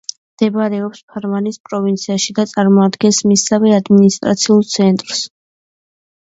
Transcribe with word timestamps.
მდებარეობს 0.35 1.01
ფარვანის 1.15 1.59
პროვინციაში 1.69 2.35
და 2.39 2.45
წარმოადგენს 2.53 3.21
მისსავე 3.33 3.75
ადმინისტრაციულ 3.81 4.65
ცენტრს. 4.73 5.23